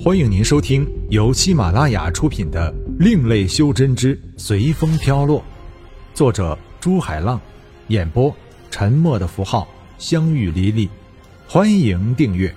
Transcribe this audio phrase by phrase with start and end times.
[0.00, 5.40] 欢迎您收听由喜马拉雅出品的《另类修真之随风飘落》，
[6.14, 7.40] 作者朱海浪，
[7.88, 8.32] 演播
[8.70, 9.66] 沉默的符号、
[9.98, 10.88] 相遇离离。
[11.48, 12.54] 欢迎订阅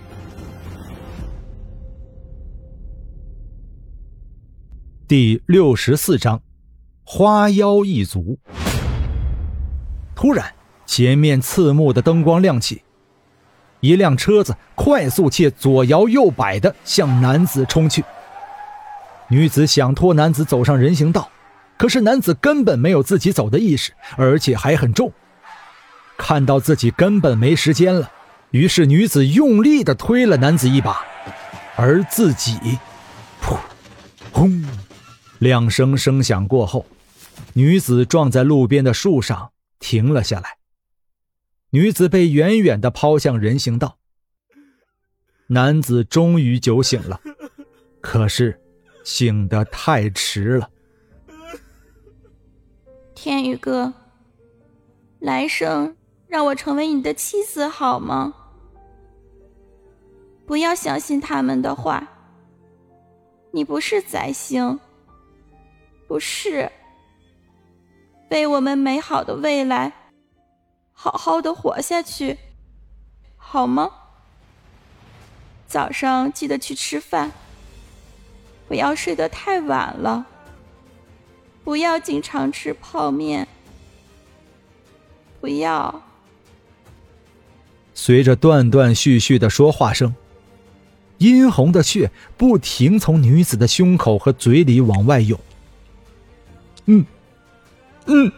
[5.08, 6.40] 第六十四章：
[7.04, 8.38] 花妖一族。
[10.14, 10.54] 突然，
[10.86, 12.84] 前面刺目的灯光亮起。
[13.82, 18.04] 一辆车子快速且左摇右摆的向男子冲去。
[19.28, 21.30] 女子想拖男子走上人行道，
[21.78, 25.12] 可是男子根本没有自己走的意识，而且还很重。
[26.18, 28.12] 看到自己根本没时间了，
[28.52, 31.02] 于是女子用力的推了男子一把，
[31.76, 32.60] 而自己，
[33.42, 33.58] 噗，
[34.32, 34.64] 轰，
[35.40, 36.86] 两声声响过后，
[37.54, 40.61] 女子撞在路边的树上停了下来。
[41.72, 43.98] 女子被远远的抛向人行道。
[45.48, 47.22] 男子终于酒醒了，
[48.02, 48.62] 可是
[49.04, 50.70] 醒得太迟了。
[53.16, 53.94] 天宇哥，
[55.20, 55.96] 来生
[56.28, 58.34] 让我成为你的妻子好吗？
[60.46, 62.08] 不要相信他们的话。
[63.54, 64.80] 你不是灾星，
[66.08, 66.70] 不是。
[68.30, 69.94] 为我们美好的未来。
[71.04, 72.38] 好好的活下去，
[73.36, 73.90] 好吗？
[75.68, 77.32] 早上记得去吃饭，
[78.68, 80.28] 不要睡得太晚了，
[81.64, 83.48] 不要经常吃泡面，
[85.40, 86.04] 不要。
[87.96, 90.14] 随着断断续续的说话声，
[91.18, 95.40] 殷红的血不停从女子的胸口和嘴里往外涌。
[96.86, 97.04] 嗯，
[98.06, 98.32] 嗯。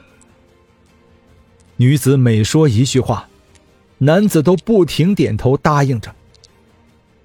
[1.84, 3.28] 女子每说一句话，
[3.98, 6.16] 男子都不停点头答应着。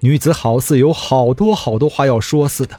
[0.01, 2.77] 女子好似有好多好多话要说似的，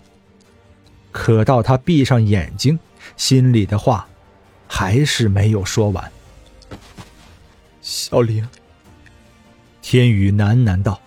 [1.11, 2.79] 可到她闭上眼睛，
[3.17, 4.07] 心里的话
[4.69, 6.13] 还是没有说完。
[7.81, 8.47] 小玲，
[9.81, 11.01] 天宇喃喃道：“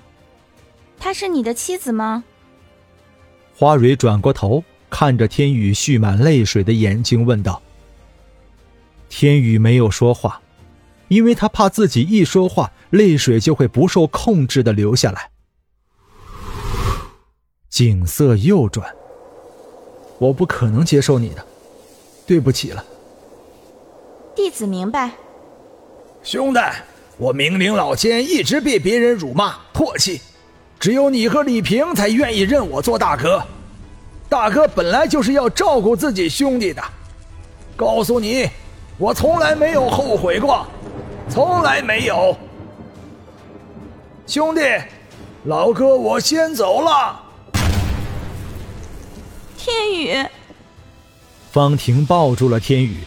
[0.98, 2.24] 她是你的妻子吗？”
[3.56, 7.62] 花蕊转过头，看着天宇蓄满泪水的眼睛，问道
[9.08, 10.40] ：“天宇没有说话。”
[11.14, 15.30] 因为他怕自己一说话，泪水就会不受控制的流下来。
[17.70, 18.88] 景色右转，
[20.18, 21.46] 我不可能接受你的，
[22.26, 22.84] 对不起了。
[24.36, 25.12] 弟子明白。
[26.24, 26.60] 兄弟，
[27.18, 30.22] 我明灵老千一直被别人辱骂唾弃，
[30.80, 33.44] 只有你和李平才愿意认我做大哥。
[34.30, 36.82] 大哥本来就是要照顾自己兄弟的，
[37.76, 38.50] 告诉你，
[38.98, 40.66] 我从来没有后悔过。
[41.30, 42.38] 从来没有，
[44.28, 44.62] 兄弟，
[45.46, 47.20] 老哥，我先走了。
[49.58, 50.26] 天宇，
[51.52, 52.98] 方婷抱住了天宇，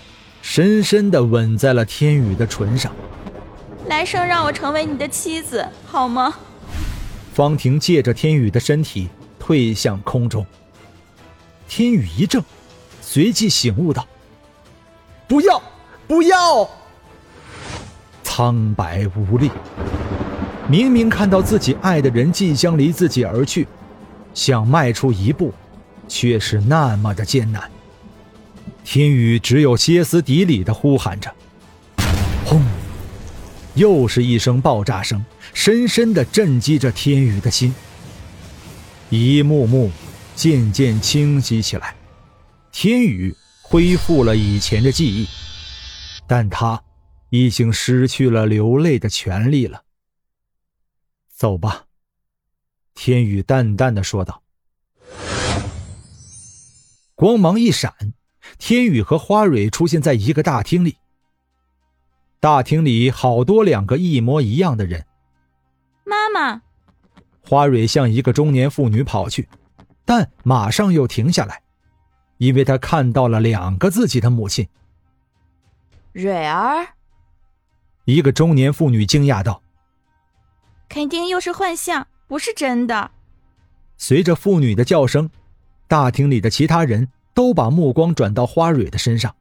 [0.42, 2.90] 深深的吻在了天宇的唇上。
[3.86, 6.34] 来生让我成为你的妻子，好吗？
[7.32, 10.44] 方婷借着天宇的身体退向空中。
[11.68, 12.42] 天宇一怔，
[13.00, 14.04] 随即醒悟道
[15.28, 15.62] ：“不要，
[16.08, 16.68] 不要！”
[18.36, 19.50] 苍白无力，
[20.68, 23.66] 明明看到自己爱的人即将离自己而去，
[24.34, 25.54] 想迈出一步，
[26.06, 27.62] 却是那么的艰难。
[28.84, 31.32] 天宇只有歇斯底里的呼喊着
[32.44, 32.62] ：“轰！”
[33.72, 37.74] 又是一声爆炸声，深深的震击着天宇的心。
[39.08, 39.90] 一幕幕
[40.34, 41.94] 渐渐清晰起来，
[42.70, 45.26] 天宇恢复了以前的记忆，
[46.26, 46.82] 但他。
[47.30, 49.82] 已经失去了流泪的权利了。
[51.28, 51.84] 走吧，
[52.94, 54.42] 天宇淡淡的说道。
[57.14, 57.92] 光芒一闪，
[58.58, 60.96] 天宇和花蕊出现在一个大厅里。
[62.40, 65.06] 大厅里好多两个一模一样的人。
[66.04, 66.62] 妈妈，
[67.42, 69.48] 花蕊向一个中年妇女跑去，
[70.04, 71.62] 但马上又停下来，
[72.38, 74.68] 因为她看到了两个自己的母亲。
[76.12, 76.95] 蕊儿。
[78.06, 79.60] 一个中年妇女惊讶道
[80.88, 83.10] ：“肯定又是幻象，不是真的。”
[83.98, 85.28] 随着妇女的叫声，
[85.88, 89.34] 大厅里的其他人都把目光转到花蕊的身上，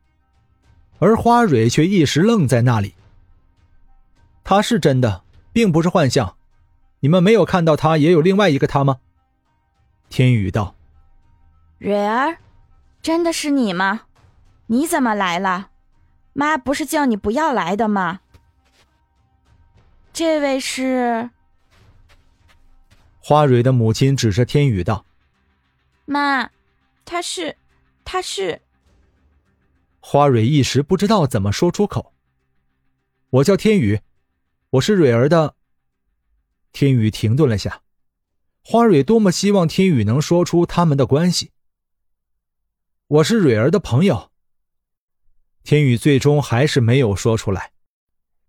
[0.97, 2.95] 而花蕊却一时愣在那里。
[4.43, 5.23] 他是真的，
[5.53, 6.35] 并不是幻象。
[7.01, 8.97] 你们没有看到他也有另外一个他吗？
[10.09, 10.73] 天宇道
[11.77, 12.37] ：“蕊儿，
[13.03, 14.01] 真的是你吗？
[14.67, 15.69] 你怎么来了？
[16.33, 18.21] 妈不是叫你不要来的吗？”
[20.15, 21.29] 这位是
[23.19, 25.05] 花蕊的母亲，指着天宇道
[26.07, 26.49] ：“妈，
[27.03, 27.57] 他是，
[28.05, 28.61] 他是。
[29.99, 32.13] 花蕊一时不知道怎么说出口。
[33.29, 33.99] 我叫天宇，
[34.69, 35.55] 我是蕊儿的。
[36.71, 37.81] 天宇停顿了下，
[38.63, 41.51] 花蕊多么希望天宇能说出他们的关系。
[43.07, 44.31] 我是蕊儿的朋友。
[45.63, 47.73] 天宇最终还是没有说出来，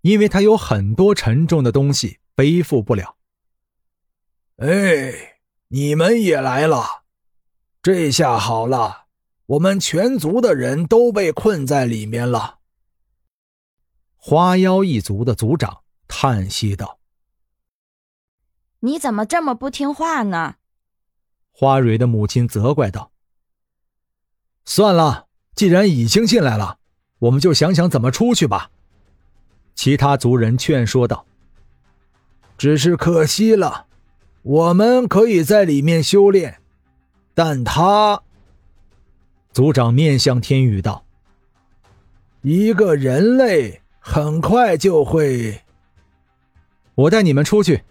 [0.07, 3.17] 因为他有很多沉重的东西背负不了。
[4.59, 7.03] 哎，你们也来了，
[7.83, 9.07] 这下好了。
[9.47, 12.59] 我们全族的人都被困在里面了。
[14.17, 17.01] 花妖一族的族长叹息道
[18.79, 20.55] ：“你怎么这么不听话呢？”
[21.51, 23.11] 花蕊的母亲责怪道
[24.65, 25.27] ：“算了，
[25.57, 26.79] 既然已经进来了，
[27.19, 28.71] 我们就想想怎么出去吧。”
[29.77, 31.27] 其他族人劝说道
[32.59, 33.87] ：“只是可惜了，
[34.43, 36.57] 我们可以在里面修炼，
[37.35, 38.23] 但他……”
[39.53, 41.05] 族长面向天宇道
[42.41, 45.63] ：“一个人类很快就会……
[46.95, 47.85] 我带你们出去。”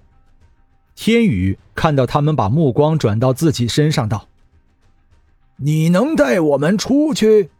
[0.96, 4.28] 天宇看到他们把目光转到自己身上，道
[5.58, 7.52] ：“你能带我们出去？”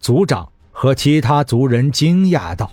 [0.00, 2.72] 族长和其他族人惊讶道。